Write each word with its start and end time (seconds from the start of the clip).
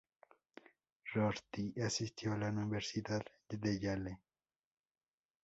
Rorty 1.13 1.79
asistió 1.79 2.33
a 2.33 2.37
la 2.39 2.49
Universidad 2.49 3.21
de 3.47 3.79
Yale. 3.79 4.19